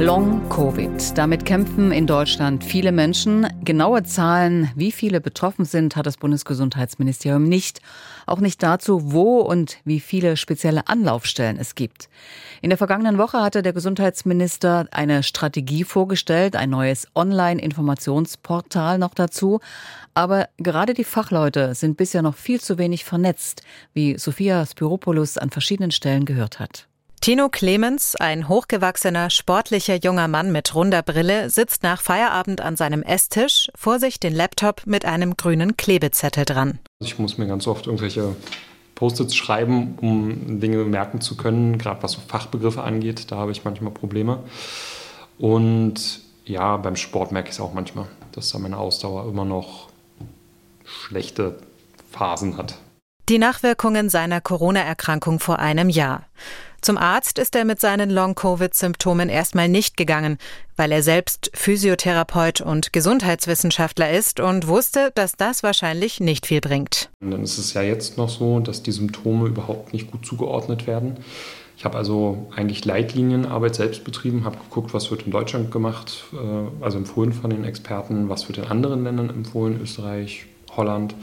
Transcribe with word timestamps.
Long 0.00 0.48
Covid. 0.48 1.18
Damit 1.18 1.44
kämpfen 1.44 1.92
in 1.92 2.06
Deutschland 2.06 2.64
viele 2.64 2.90
Menschen. 2.90 3.46
Genaue 3.62 4.02
Zahlen, 4.02 4.70
wie 4.74 4.92
viele 4.92 5.20
betroffen 5.20 5.66
sind, 5.66 5.94
hat 5.94 6.06
das 6.06 6.16
Bundesgesundheitsministerium 6.16 7.44
nicht. 7.44 7.82
Auch 8.24 8.40
nicht 8.40 8.62
dazu, 8.62 9.12
wo 9.12 9.40
und 9.40 9.76
wie 9.84 10.00
viele 10.00 10.38
spezielle 10.38 10.88
Anlaufstellen 10.88 11.58
es 11.58 11.74
gibt. 11.74 12.08
In 12.62 12.70
der 12.70 12.78
vergangenen 12.78 13.18
Woche 13.18 13.42
hatte 13.42 13.60
der 13.60 13.74
Gesundheitsminister 13.74 14.88
eine 14.90 15.22
Strategie 15.22 15.84
vorgestellt, 15.84 16.56
ein 16.56 16.70
neues 16.70 17.06
Online-Informationsportal 17.14 18.96
noch 18.96 19.12
dazu. 19.12 19.60
Aber 20.14 20.48
gerade 20.56 20.94
die 20.94 21.04
Fachleute 21.04 21.74
sind 21.74 21.98
bisher 21.98 22.22
noch 22.22 22.36
viel 22.36 22.58
zu 22.58 22.78
wenig 22.78 23.04
vernetzt, 23.04 23.60
wie 23.92 24.16
Sophia 24.16 24.64
Spiropoulos 24.64 25.36
an 25.36 25.50
verschiedenen 25.50 25.90
Stellen 25.90 26.24
gehört 26.24 26.58
hat. 26.58 26.86
Tino 27.20 27.50
Clemens, 27.50 28.16
ein 28.16 28.48
hochgewachsener, 28.48 29.28
sportlicher 29.28 29.96
junger 29.96 30.26
Mann 30.26 30.52
mit 30.52 30.74
runder 30.74 31.02
Brille, 31.02 31.50
sitzt 31.50 31.82
nach 31.82 32.00
Feierabend 32.00 32.62
an 32.62 32.76
seinem 32.76 33.02
Esstisch, 33.02 33.70
vor 33.74 33.98
sich 33.98 34.18
den 34.18 34.34
Laptop 34.34 34.86
mit 34.86 35.04
einem 35.04 35.36
grünen 35.36 35.76
Klebezettel 35.76 36.46
dran. 36.46 36.78
Ich 36.98 37.18
muss 37.18 37.36
mir 37.36 37.46
ganz 37.46 37.66
oft 37.66 37.86
irgendwelche 37.86 38.34
Post-its 38.94 39.36
schreiben, 39.36 39.98
um 40.00 40.60
Dinge 40.60 40.78
merken 40.84 41.20
zu 41.20 41.36
können, 41.36 41.76
gerade 41.76 42.02
was 42.02 42.12
so 42.12 42.20
Fachbegriffe 42.26 42.82
angeht. 42.82 43.30
Da 43.30 43.36
habe 43.36 43.52
ich 43.52 43.64
manchmal 43.66 43.92
Probleme. 43.92 44.42
Und 45.36 46.22
ja, 46.46 46.78
beim 46.78 46.96
Sport 46.96 47.32
merke 47.32 47.50
ich 47.50 47.56
es 47.56 47.60
auch 47.60 47.74
manchmal, 47.74 48.06
dass 48.32 48.48
da 48.48 48.58
meine 48.58 48.78
Ausdauer 48.78 49.28
immer 49.28 49.44
noch 49.44 49.90
schlechte 50.86 51.58
Phasen 52.10 52.56
hat. 52.56 52.76
Die 53.28 53.38
Nachwirkungen 53.38 54.08
seiner 54.08 54.40
Corona-Erkrankung 54.40 55.38
vor 55.38 55.58
einem 55.58 55.90
Jahr. 55.90 56.24
Zum 56.80 56.96
Arzt 56.96 57.38
ist 57.38 57.54
er 57.54 57.66
mit 57.66 57.78
seinen 57.78 58.08
Long-Covid-Symptomen 58.08 59.28
erstmal 59.28 59.68
nicht 59.68 59.98
gegangen, 59.98 60.38
weil 60.76 60.92
er 60.92 61.02
selbst 61.02 61.50
Physiotherapeut 61.52 62.62
und 62.62 62.94
Gesundheitswissenschaftler 62.94 64.10
ist 64.10 64.40
und 64.40 64.66
wusste, 64.66 65.12
dass 65.14 65.36
das 65.36 65.62
wahrscheinlich 65.62 66.20
nicht 66.20 66.46
viel 66.46 66.62
bringt. 66.62 67.10
Und 67.20 67.32
dann 67.32 67.42
ist 67.42 67.58
es 67.58 67.74
ja 67.74 67.82
jetzt 67.82 68.16
noch 68.16 68.30
so, 68.30 68.60
dass 68.60 68.82
die 68.82 68.92
Symptome 68.92 69.48
überhaupt 69.48 69.92
nicht 69.92 70.10
gut 70.10 70.24
zugeordnet 70.24 70.86
werden. 70.86 71.18
Ich 71.76 71.84
habe 71.84 71.98
also 71.98 72.50
eigentlich 72.56 72.84
Leitlinienarbeit 72.84 73.74
selbst 73.74 74.04
betrieben, 74.04 74.44
habe 74.44 74.56
geguckt, 74.56 74.94
was 74.94 75.10
wird 75.10 75.22
in 75.22 75.32
Deutschland 75.32 75.70
gemacht, 75.70 76.24
äh, 76.32 76.84
also 76.84 76.98
empfohlen 76.98 77.32
von 77.32 77.50
den 77.50 77.64
Experten, 77.64 78.28
was 78.28 78.48
wird 78.48 78.58
in 78.58 78.64
anderen 78.64 79.04
Ländern 79.04 79.30
empfohlen, 79.30 79.80
Österreich, 79.82 80.46
Holland, 80.76 81.14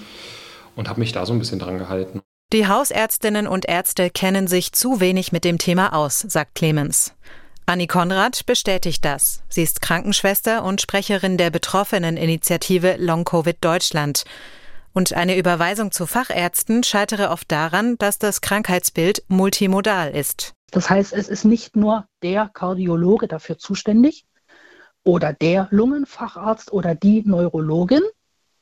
und 0.76 0.90
habe 0.90 1.00
mich 1.00 1.12
da 1.12 1.26
so 1.26 1.34
ein 1.34 1.40
bisschen 1.40 1.60
dran 1.60 1.78
gehalten. 1.80 2.22
Die 2.54 2.66
Hausärztinnen 2.66 3.46
und 3.46 3.68
Ärzte 3.68 4.10
kennen 4.10 4.48
sich 4.48 4.72
zu 4.72 5.02
wenig 5.02 5.34
mit 5.34 5.44
dem 5.44 5.58
Thema 5.58 5.92
aus, 5.92 6.20
sagt 6.20 6.56
Clemens. 6.56 7.14
Annie 7.66 7.88
Konrad 7.88 8.46
bestätigt 8.46 9.04
das. 9.04 9.44
Sie 9.50 9.64
ist 9.64 9.82
Krankenschwester 9.82 10.64
und 10.64 10.80
Sprecherin 10.80 11.36
der 11.36 11.50
Betroffeneninitiative 11.50 12.96
Long 13.00 13.26
Covid 13.26 13.58
Deutschland. 13.60 14.24
Und 14.94 15.12
eine 15.12 15.38
Überweisung 15.38 15.92
zu 15.92 16.06
Fachärzten 16.06 16.84
scheitere 16.84 17.32
oft 17.32 17.52
daran, 17.52 17.98
dass 17.98 18.18
das 18.18 18.40
Krankheitsbild 18.40 19.26
multimodal 19.28 20.16
ist. 20.16 20.54
Das 20.72 20.90
heißt, 20.90 21.12
es 21.12 21.28
ist 21.28 21.44
nicht 21.44 21.76
nur 21.76 22.08
der 22.24 22.50
Kardiologe 22.54 23.28
dafür 23.28 23.58
zuständig 23.58 24.26
oder 25.04 25.34
der 25.34 25.68
Lungenfacharzt 25.72 26.72
oder 26.72 26.96
die 26.96 27.24
Neurologin, 27.26 28.04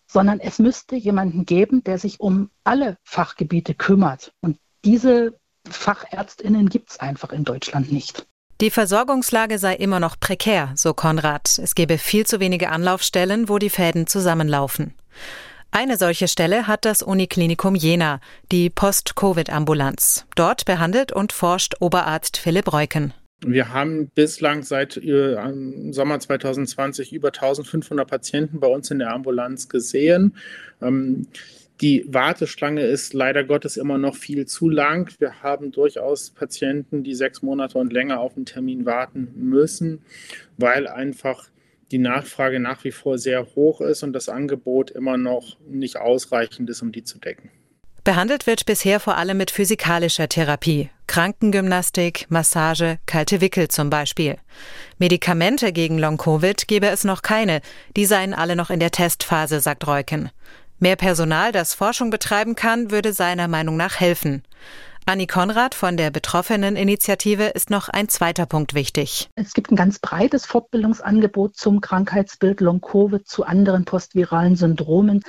sondern 0.08 0.40
es 0.40 0.60
müsste 0.60 0.96
jemanden 0.96 1.46
geben, 1.46 1.84
der 1.84 1.98
sich 1.98 2.20
um 2.20 2.50
alle 2.64 2.98
Fachgebiete 3.04 3.74
kümmert. 3.74 4.34
Und 4.42 4.58
diese 4.84 5.40
Fachärztinnen 5.68 6.70
gibt 6.70 6.92
es 6.92 7.00
einfach 7.00 7.32
in 7.32 7.44
Deutschland 7.44 7.92
nicht. 7.92 8.28
Die 8.62 8.70
Versorgungslage 8.70 9.60
sei 9.60 9.76
immer 9.76 10.00
noch 10.00 10.18
prekär, 10.18 10.72
so 10.76 10.94
Konrad. 10.94 11.60
Es 11.60 11.76
gebe 11.76 11.98
viel 11.98 12.26
zu 12.26 12.40
wenige 12.40 12.70
Anlaufstellen, 12.70 13.50
wo 13.50 13.58
die 13.58 13.70
Fäden 13.70 14.08
zusammenlaufen. 14.08 14.94
Eine 15.72 15.98
solche 15.98 16.30
Stelle 16.30 16.68
hat 16.68 16.86
das 16.86 17.02
Uniklinikum 17.02 17.76
Jena, 17.76 18.22
die 18.54 18.70
Post-Covid-Ambulanz. 18.70 20.26
Dort 20.36 20.64
behandelt 20.64 21.12
und 21.12 21.34
forscht 21.34 21.76
Oberarzt 21.82 22.38
Philipp 22.38 22.72
Reuken. 22.72 23.14
Wir 23.48 23.72
haben 23.72 24.10
bislang 24.16 24.64
seit 24.64 24.98
äh, 24.98 25.38
Sommer 25.92 26.20
2020 26.20 27.14
über 27.14 27.28
1500 27.28 28.10
Patienten 28.10 28.60
bei 28.60 28.68
uns 28.68 28.90
in 28.90 29.00
der 29.00 29.14
Ambulanz 29.14 29.70
gesehen. 29.70 30.36
Ähm, 30.82 31.28
die 31.80 32.06
Warteschlange 32.08 32.82
ist 32.82 33.14
leider 33.14 33.44
Gottes 33.44 33.78
immer 33.78 34.00
noch 34.00 34.16
viel 34.16 34.48
zu 34.48 34.68
lang. 34.68 35.12
Wir 35.20 35.44
haben 35.44 35.72
durchaus 35.72 36.32
Patienten, 36.32 37.04
die 37.04 37.14
sechs 37.14 37.44
Monate 37.44 37.78
und 37.78 37.94
länger 37.94 38.20
auf 38.20 38.36
einen 38.36 38.46
Termin 38.48 38.86
warten 38.86 39.32
müssen, 39.36 40.02
weil 40.58 40.88
einfach 40.88 41.50
die 41.92 42.00
Nachfrage 42.00 42.60
nach 42.60 42.84
wie 42.84 42.92
vor 42.92 43.20
sehr 43.20 43.46
hoch 43.56 43.80
ist 43.80 44.02
und 44.02 44.14
das 44.14 44.28
Angebot 44.28 44.90
immer 44.90 45.18
noch 45.18 45.60
nicht 45.70 45.98
ausreichend 45.98 46.70
ist, 46.70 46.82
um 46.82 46.92
die 46.92 47.04
zu 47.04 47.20
decken. 47.20 47.52
Behandelt 48.06 48.46
wird 48.46 48.68
bisher 48.68 49.00
vor 49.00 49.18
allem 49.18 49.38
mit 49.38 49.50
physikalischer 49.50 50.30
Therapie, 50.30 50.92
Krankengymnastik, 51.08 52.28
Massage, 52.30 53.00
kalte 53.08 53.42
Wickel 53.42 53.68
zum 53.68 53.90
Beispiel. 53.90 54.38
Medikamente 55.00 55.74
gegen 55.74 55.98
Long-Covid 55.98 56.68
gebe 56.68 56.86
es 56.86 57.04
noch 57.04 57.24
keine, 57.24 57.62
die 57.98 58.06
seien 58.06 58.36
alle 58.36 58.56
noch 58.56 58.70
in 58.70 58.80
der 58.80 58.92
Testphase, 58.92 59.60
sagt 59.60 59.88
Reuken. 59.88 60.30
Mehr 60.78 60.98
Personal, 60.98 61.52
das 61.52 61.74
Forschung 61.74 62.12
betreiben 62.12 62.54
kann, 62.54 62.92
würde 62.92 63.12
seiner 63.12 63.48
Meinung 63.48 63.76
nach 63.76 64.00
helfen. 64.00 64.44
Annie 65.08 65.28
Konrad 65.28 65.76
von 65.76 65.98
der 65.98 66.10
Betroffeneninitiative 66.10 67.44
ist 67.44 67.70
noch 67.70 67.90
ein 67.90 68.10
zweiter 68.10 68.48
Punkt 68.48 68.74
wichtig. 68.74 69.30
Es 69.36 69.54
gibt 69.54 69.72
ein 69.72 69.76
ganz 69.76 70.00
breites 70.00 70.48
Fortbildungsangebot 70.48 71.56
zum 71.56 71.80
Krankheitsbild 71.80 72.60
Long-Covid, 72.60 73.28
zu 73.28 73.46
anderen 73.46 73.86
postviralen 73.86 74.56
Syndromen, 74.56 75.22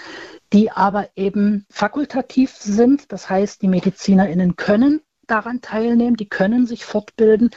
die 0.54 0.70
aber 0.70 1.10
eben 1.14 1.66
fakultativ 1.70 2.52
sind. 2.52 3.12
Das 3.12 3.28
heißt, 3.28 3.60
die 3.60 3.68
MedizinerInnen 3.68 4.56
können 4.56 5.02
daran 5.26 5.60
teilnehmen, 5.60 6.16
die 6.16 6.28
können 6.30 6.66
sich 6.66 6.86
fortbilden. 6.86 7.50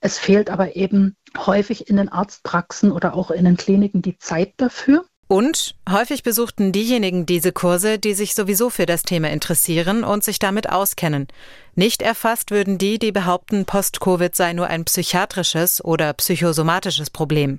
Es 0.00 0.18
fehlt 0.18 0.48
aber 0.48 0.74
eben 0.74 1.16
häufig 1.36 1.90
in 1.90 1.96
den 1.96 2.08
Arztpraxen 2.08 2.92
oder 2.92 3.14
auch 3.14 3.30
in 3.30 3.44
den 3.44 3.58
Kliniken 3.58 4.00
die 4.00 4.16
Zeit 4.16 4.54
dafür. 4.56 5.04
Und 5.28 5.74
häufig 5.88 6.22
besuchten 6.22 6.72
diejenigen 6.72 7.26
diese 7.26 7.52
Kurse, 7.52 7.98
die 7.98 8.14
sich 8.14 8.34
sowieso 8.34 8.70
für 8.70 8.86
das 8.86 9.02
Thema 9.02 9.28
interessieren 9.28 10.02
und 10.02 10.24
sich 10.24 10.38
damit 10.38 10.70
auskennen. 10.70 11.28
Nicht 11.74 12.00
erfasst 12.00 12.50
würden 12.50 12.78
die, 12.78 12.98
die 12.98 13.12
behaupten, 13.12 13.66
Post-Covid 13.66 14.34
sei 14.34 14.54
nur 14.54 14.68
ein 14.68 14.86
psychiatrisches 14.86 15.84
oder 15.84 16.14
psychosomatisches 16.14 17.10
Problem. 17.10 17.58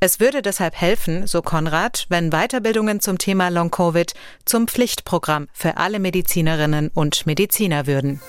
Es 0.00 0.18
würde 0.18 0.42
deshalb 0.42 0.74
helfen, 0.74 1.28
so 1.28 1.42
Konrad, 1.42 2.06
wenn 2.08 2.30
Weiterbildungen 2.30 3.00
zum 3.00 3.18
Thema 3.18 3.48
Long-Covid 3.50 4.12
zum 4.44 4.66
Pflichtprogramm 4.66 5.46
für 5.52 5.76
alle 5.76 6.00
Medizinerinnen 6.00 6.90
und 6.92 7.24
Mediziner 7.24 7.86
würden. 7.86 8.20